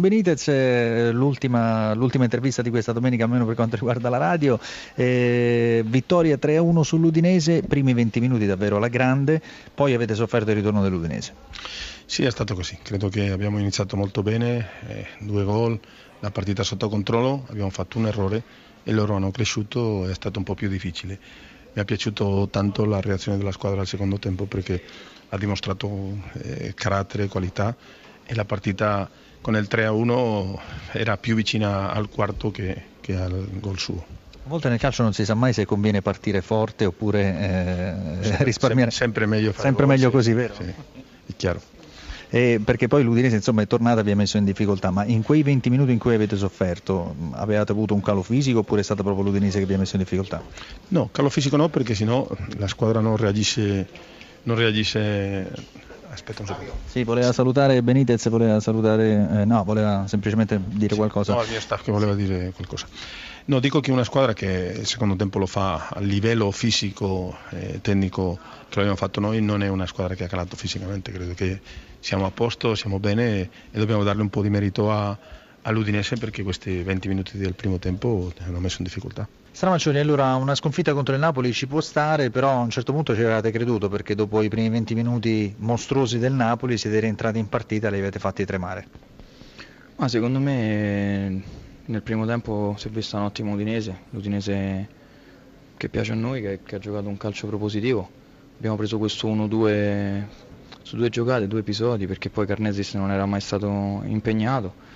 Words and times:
Benitez, 0.00 0.48
eh, 0.48 1.10
l'ultima, 1.12 1.94
l'ultima, 1.94 2.24
intervista 2.24 2.62
di 2.62 2.70
questa 2.70 2.92
domenica, 2.92 3.24
almeno 3.24 3.44
per 3.44 3.54
quanto 3.54 3.76
riguarda 3.76 4.08
la 4.08 4.16
radio, 4.16 4.58
eh, 4.94 5.82
vittoria 5.86 6.36
3-1 6.36 6.80
sull'Udinese, 6.80 7.62
primi 7.62 7.92
20 7.92 8.20
minuti 8.20 8.46
davvero 8.46 8.76
alla 8.76 8.88
grande, 8.88 9.40
poi 9.74 9.94
avete 9.94 10.14
sofferto 10.14 10.50
il 10.50 10.56
ritorno 10.56 10.82
dell'Udinese. 10.82 11.34
Sì, 12.06 12.24
è 12.24 12.30
stato 12.30 12.54
così, 12.54 12.78
credo 12.82 13.08
che 13.08 13.30
abbiamo 13.30 13.58
iniziato 13.58 13.96
molto 13.96 14.22
bene, 14.22 14.68
eh, 14.88 15.06
due 15.20 15.44
gol, 15.44 15.78
la 16.20 16.30
partita 16.30 16.62
sotto 16.62 16.88
controllo, 16.88 17.46
abbiamo 17.50 17.70
fatto 17.70 17.98
un 17.98 18.06
errore 18.06 18.42
e 18.82 18.92
loro 18.92 19.14
hanno 19.14 19.30
cresciuto, 19.30 20.08
è 20.08 20.14
stato 20.14 20.38
un 20.38 20.44
po' 20.44 20.54
più 20.54 20.68
difficile. 20.68 21.18
Mi 21.72 21.82
è 21.82 21.84
piaciuto 21.84 22.48
tanto 22.50 22.84
la 22.84 23.00
reazione 23.00 23.38
della 23.38 23.52
squadra 23.52 23.80
al 23.80 23.86
secondo 23.86 24.18
tempo 24.18 24.44
perché 24.46 24.82
ha 25.28 25.38
dimostrato 25.38 26.18
eh, 26.42 26.72
carattere 26.74 27.24
e 27.24 27.28
qualità 27.28 27.76
e 28.30 28.34
la 28.36 28.44
partita 28.44 29.10
con 29.40 29.56
il 29.56 29.66
3-1 29.68 30.58
era 30.92 31.16
più 31.16 31.34
vicina 31.34 31.90
al 31.90 32.08
quarto 32.08 32.52
che, 32.52 32.80
che 33.00 33.16
al 33.16 33.48
gol 33.54 33.76
suo. 33.76 34.04
A 34.32 34.48
volte 34.48 34.68
nel 34.68 34.78
calcio 34.78 35.02
non 35.02 35.12
si 35.12 35.24
sa 35.24 35.34
mai 35.34 35.52
se 35.52 35.64
conviene 35.64 36.00
partire 36.00 36.40
forte 36.40 36.84
oppure 36.84 37.20
eh, 38.20 38.24
sempre, 38.24 38.44
risparmiare. 38.44 38.90
Sempre 38.92 39.26
meglio, 39.26 39.52
sempre 39.52 39.84
gol, 39.84 39.94
meglio 39.94 40.08
sì, 40.08 40.14
così, 40.14 40.32
vero? 40.32 40.54
Sì, 40.54 40.62
è 40.62 41.32
chiaro. 41.36 41.60
Eh, 42.32 42.60
perché 42.64 42.86
poi 42.86 43.02
l'Udinese 43.02 43.34
insomma, 43.34 43.62
è 43.62 43.66
tornata 43.66 44.00
e 44.00 44.04
vi 44.04 44.12
ha 44.12 44.16
messo 44.16 44.36
in 44.36 44.44
difficoltà, 44.44 44.92
ma 44.92 45.04
in 45.04 45.24
quei 45.24 45.42
20 45.42 45.68
minuti 45.68 45.90
in 45.90 45.98
cui 45.98 46.14
avete 46.14 46.36
sofferto 46.36 47.16
avevate 47.32 47.72
avuto 47.72 47.94
un 47.94 48.00
calo 48.00 48.22
fisico 48.22 48.60
oppure 48.60 48.82
è 48.82 48.84
stata 48.84 49.02
proprio 49.02 49.24
l'Udinese 49.24 49.58
che 49.58 49.66
vi 49.66 49.74
ha 49.74 49.78
messo 49.78 49.96
in 49.96 50.02
difficoltà? 50.02 50.40
No, 50.88 51.08
calo 51.10 51.28
fisico 51.30 51.56
no 51.56 51.68
perché 51.68 51.96
sennò 51.96 52.28
la 52.56 52.68
squadra 52.68 53.00
non 53.00 53.16
reagisce, 53.16 53.88
non 54.44 54.56
reagisce 54.56 55.50
Aspetta 56.12 56.42
un 56.42 56.48
secondo. 56.48 56.76
Sì, 56.86 57.04
voleva 57.04 57.32
salutare 57.32 57.82
Benitez, 57.82 58.28
voleva 58.28 58.58
salutare, 58.58 59.28
eh, 59.32 59.44
no, 59.44 59.62
voleva 59.62 60.06
semplicemente 60.08 60.60
dire 60.66 60.94
sì, 60.94 60.98
qualcosa. 60.98 61.34
No, 61.34 61.42
il 61.42 61.50
mio 61.50 61.60
staff 61.60 61.84
che 61.84 61.92
voleva 61.92 62.14
dire 62.14 62.50
qualcosa. 62.52 62.88
No, 63.44 63.60
dico 63.60 63.80
che 63.80 63.92
una 63.92 64.04
squadra 64.04 64.32
che 64.32 64.74
il 64.78 64.86
secondo 64.86 65.14
tempo 65.14 65.38
lo 65.38 65.46
fa 65.46 65.88
a 65.88 66.00
livello 66.00 66.50
fisico 66.50 67.36
e 67.50 67.80
tecnico 67.80 68.38
che 68.68 68.76
l'abbiamo 68.76 68.96
fatto 68.96 69.20
noi, 69.20 69.40
non 69.40 69.62
è 69.62 69.68
una 69.68 69.86
squadra 69.86 70.14
che 70.14 70.24
ha 70.24 70.28
calato 70.28 70.56
fisicamente, 70.56 71.12
credo 71.12 71.32
che 71.34 71.60
siamo 72.00 72.26
a 72.26 72.30
posto, 72.30 72.74
siamo 72.74 72.98
bene 72.98 73.40
e 73.70 73.78
dobbiamo 73.78 74.02
darle 74.02 74.22
un 74.22 74.30
po' 74.30 74.42
di 74.42 74.50
merito 74.50 74.90
a, 74.90 75.16
all'Udinese 75.70 76.16
perché 76.16 76.42
questi 76.42 76.82
20 76.82 77.08
minuti 77.08 77.38
del 77.38 77.54
primo 77.54 77.78
tempo 77.78 78.32
hanno 78.40 78.60
messo 78.60 78.76
in 78.78 78.84
difficoltà. 78.84 79.26
Stramaccioni, 79.52 79.98
allora 79.98 80.34
una 80.34 80.54
sconfitta 80.54 80.92
contro 80.92 81.14
il 81.14 81.20
Napoli 81.20 81.52
ci 81.52 81.66
può 81.66 81.80
stare, 81.80 82.30
però 82.30 82.50
a 82.50 82.58
un 82.58 82.70
certo 82.70 82.92
punto 82.92 83.14
ci 83.14 83.20
avevate 83.20 83.50
creduto 83.50 83.88
perché 83.88 84.14
dopo 84.14 84.42
i 84.42 84.48
primi 84.48 84.68
20 84.68 84.94
minuti 84.94 85.54
mostruosi 85.58 86.18
del 86.18 86.32
Napoli 86.32 86.76
siete 86.76 87.00
rientrati 87.00 87.38
in 87.38 87.48
partita 87.48 87.88
e 87.88 87.90
li 87.90 87.98
avete 87.98 88.18
fatti 88.18 88.44
tremare. 88.44 88.86
Ma 89.96 90.08
secondo 90.08 90.38
me 90.38 91.42
nel 91.84 92.02
primo 92.02 92.26
tempo 92.26 92.74
si 92.78 92.88
è 92.88 92.90
vista 92.90 93.18
un 93.18 93.24
ottimo 93.24 93.52
Udinese, 93.52 93.98
l'Udinese 94.10 94.88
che 95.76 95.88
piace 95.88 96.12
a 96.12 96.14
noi, 96.14 96.40
che, 96.40 96.60
che 96.64 96.76
ha 96.76 96.78
giocato 96.78 97.08
un 97.08 97.16
calcio 97.16 97.46
propositivo. 97.46 98.08
Abbiamo 98.56 98.76
preso 98.76 98.98
questo 98.98 99.28
1-2 99.28 100.24
su 100.82 100.96
due 100.96 101.08
giocate, 101.08 101.46
due 101.46 101.60
episodi, 101.60 102.06
perché 102.06 102.30
poi 102.30 102.46
Carnesis 102.46 102.94
non 102.94 103.10
era 103.10 103.26
mai 103.26 103.40
stato 103.40 104.02
impegnato 104.04 104.88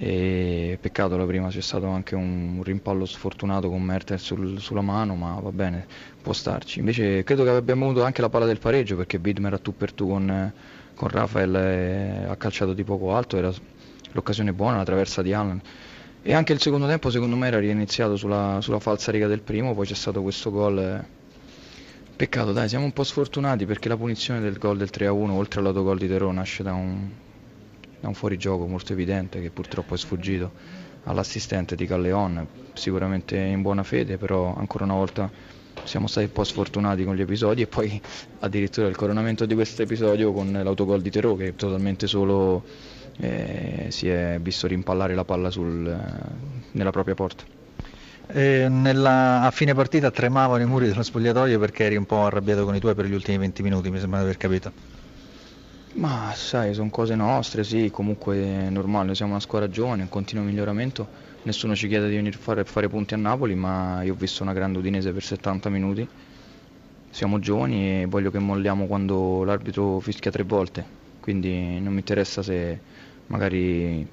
e 0.00 0.78
peccato 0.80 1.16
la 1.16 1.26
prima 1.26 1.48
c'è 1.48 1.60
stato 1.60 1.86
anche 1.86 2.14
un, 2.14 2.60
rimpallo 2.62 3.04
sfortunato 3.04 3.68
con 3.68 3.82
Mertens 3.82 4.22
sul, 4.22 4.60
sulla 4.60 4.80
mano 4.80 5.16
ma 5.16 5.40
va 5.40 5.50
bene 5.50 5.86
può 6.22 6.32
starci 6.32 6.78
invece 6.78 7.24
credo 7.24 7.42
che 7.42 7.50
abbiamo 7.50 7.86
avuto 7.86 8.04
anche 8.04 8.20
la 8.20 8.28
palla 8.28 8.46
del 8.46 8.60
pareggio 8.60 8.94
perché 8.94 9.18
Widmer 9.20 9.54
a 9.54 9.58
tu 9.58 9.76
per 9.76 9.92
tu 9.92 10.06
con, 10.06 10.52
con 10.94 11.08
Rafael 11.08 11.52
eh, 11.56 12.26
ha 12.28 12.36
calciato 12.36 12.74
di 12.74 12.84
poco 12.84 13.12
alto 13.12 13.36
era 13.36 13.52
l'occasione 14.12 14.52
buona 14.52 14.76
la 14.76 14.84
traversa 14.84 15.20
di 15.20 15.32
Allen 15.32 15.60
e 16.22 16.32
anche 16.32 16.52
il 16.52 16.60
secondo 16.60 16.86
tempo 16.86 17.10
secondo 17.10 17.34
me 17.34 17.48
era 17.48 17.58
riiniziato 17.58 18.14
sulla, 18.14 18.58
sulla 18.60 18.78
falsa 18.78 19.10
riga 19.10 19.26
del 19.26 19.40
primo 19.40 19.74
poi 19.74 19.86
c'è 19.86 19.94
stato 19.94 20.22
questo 20.22 20.52
gol 20.52 20.78
eh. 20.78 21.04
peccato 22.14 22.52
dai 22.52 22.68
siamo 22.68 22.84
un 22.84 22.92
po' 22.92 23.02
sfortunati 23.02 23.66
perché 23.66 23.88
la 23.88 23.96
punizione 23.96 24.38
del 24.38 24.58
gol 24.58 24.76
del 24.76 24.90
3-1 24.92 25.30
oltre 25.30 25.58
all'autogol 25.58 25.98
di 25.98 26.06
Terò 26.06 26.30
nasce 26.30 26.62
da 26.62 26.74
un 26.74 27.26
da 28.00 28.08
un 28.08 28.14
fuorigioco 28.14 28.66
molto 28.66 28.92
evidente 28.92 29.40
che 29.40 29.50
purtroppo 29.50 29.94
è 29.94 29.98
sfuggito 29.98 30.52
all'assistente 31.04 31.74
di 31.74 31.86
Calleon, 31.86 32.46
sicuramente 32.74 33.36
in 33.36 33.62
buona 33.62 33.82
fede, 33.82 34.16
però 34.16 34.54
ancora 34.54 34.84
una 34.84 34.94
volta 34.94 35.30
siamo 35.84 36.06
stati 36.06 36.26
un 36.26 36.32
po' 36.32 36.44
sfortunati 36.44 37.04
con 37.04 37.16
gli 37.16 37.22
episodi 37.22 37.62
e 37.62 37.66
poi 37.66 38.00
addirittura 38.40 38.88
il 38.88 38.96
coronamento 38.96 39.46
di 39.46 39.54
questo 39.54 39.82
episodio 39.82 40.32
con 40.32 40.52
l'autogol 40.52 41.00
di 41.00 41.10
Terò 41.10 41.34
che 41.34 41.56
totalmente 41.56 42.06
solo 42.06 42.62
eh, 43.20 43.86
si 43.88 44.08
è 44.08 44.38
visto 44.40 44.66
rimpallare 44.66 45.14
la 45.14 45.24
palla 45.24 45.50
sul, 45.50 45.86
eh, 45.86 46.68
nella 46.72 46.90
propria 46.90 47.14
porta. 47.14 47.44
Nella, 48.30 49.40
a 49.40 49.50
fine 49.50 49.72
partita 49.72 50.10
tremavano 50.10 50.62
i 50.62 50.66
muri 50.66 50.86
dello 50.88 51.02
spogliatoio 51.02 51.58
perché 51.58 51.84
eri 51.84 51.96
un 51.96 52.04
po' 52.04 52.26
arrabbiato 52.26 52.66
con 52.66 52.74
i 52.74 52.78
tuoi 52.78 52.94
per 52.94 53.06
gli 53.06 53.14
ultimi 53.14 53.38
20 53.38 53.62
minuti, 53.62 53.90
mi 53.90 53.98
sembra 53.98 54.18
di 54.18 54.24
aver 54.24 54.36
capito. 54.36 54.72
Ma 55.94 56.32
sai, 56.34 56.74
sono 56.74 56.90
cose 56.90 57.14
nostre, 57.14 57.64
sì, 57.64 57.90
comunque 57.90 58.36
è 58.36 58.70
normale, 58.70 59.14
siamo 59.14 59.32
una 59.32 59.40
squadra 59.40 59.68
giovane, 59.68 60.02
in 60.02 60.08
continuo 60.08 60.44
miglioramento, 60.44 61.10
nessuno 61.42 61.74
ci 61.74 61.88
chiede 61.88 62.08
di 62.08 62.16
venire 62.16 62.36
a 62.36 62.38
fare, 62.40 62.64
fare 62.64 62.88
punti 62.88 63.14
a 63.14 63.16
Napoli, 63.16 63.54
ma 63.54 64.02
io 64.02 64.12
ho 64.12 64.16
visto 64.16 64.42
una 64.42 64.52
grande 64.52 64.78
Udinese 64.78 65.12
per 65.12 65.22
70 65.22 65.68
minuti, 65.70 66.08
siamo 67.10 67.38
giovani 67.38 68.02
e 68.02 68.06
voglio 68.06 68.30
che 68.30 68.38
molliamo 68.38 68.86
quando 68.86 69.44
l'arbitro 69.44 69.98
fischia 70.00 70.30
tre 70.30 70.42
volte, 70.44 70.84
quindi 71.20 71.80
non 71.80 71.92
mi 71.92 71.98
interessa 72.00 72.42
se 72.42 72.80
magari 73.26 74.06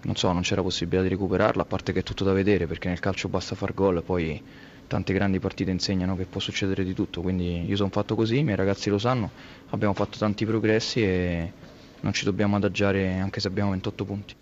non 0.00 0.14
so, 0.16 0.32
non 0.32 0.42
c'era 0.42 0.62
possibilità 0.62 1.02
di 1.02 1.08
recuperarla, 1.08 1.62
a 1.62 1.66
parte 1.66 1.92
che 1.92 2.00
è 2.00 2.02
tutto 2.02 2.24
da 2.24 2.32
vedere, 2.32 2.66
perché 2.66 2.88
nel 2.88 3.00
calcio 3.00 3.28
basta 3.28 3.54
far 3.56 3.74
gol, 3.74 4.02
poi 4.04 4.40
tante 4.88 5.12
grandi 5.12 5.38
partite 5.38 5.70
insegnano 5.70 6.16
che 6.16 6.24
può 6.24 6.40
succedere 6.40 6.82
di 6.82 6.94
tutto, 6.94 7.20
quindi 7.20 7.64
io 7.68 7.76
sono 7.76 7.90
fatto 7.90 8.16
così, 8.16 8.38
i 8.38 8.42
miei 8.42 8.56
ragazzi 8.56 8.90
lo 8.90 8.98
sanno, 8.98 9.30
abbiamo 9.68 9.94
fatto 9.94 10.18
tanti 10.18 10.44
progressi 10.44 11.02
e 11.02 11.52
non 12.00 12.12
ci 12.12 12.24
dobbiamo 12.24 12.56
adagiare 12.56 13.18
anche 13.18 13.38
se 13.38 13.48
abbiamo 13.48 13.70
28 13.70 14.04
punti. 14.04 14.34